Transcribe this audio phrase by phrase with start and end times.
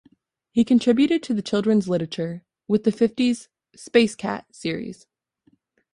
[0.49, 5.05] He contributed to children's literature, with the fifties "Space Cat" series.